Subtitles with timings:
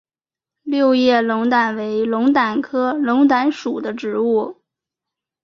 [0.63, 4.59] 六叶龙胆为龙胆科龙胆属的植物。